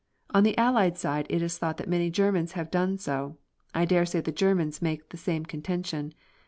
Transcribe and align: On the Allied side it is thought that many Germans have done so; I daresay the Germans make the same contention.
On 0.31 0.41
the 0.41 0.57
Allied 0.57 0.97
side 0.97 1.27
it 1.29 1.43
is 1.43 1.59
thought 1.59 1.77
that 1.77 1.87
many 1.87 2.09
Germans 2.09 2.53
have 2.53 2.71
done 2.71 2.97
so; 2.97 3.37
I 3.75 3.85
daresay 3.85 4.21
the 4.21 4.31
Germans 4.31 4.81
make 4.81 5.09
the 5.09 5.15
same 5.15 5.45
contention. 5.45 6.15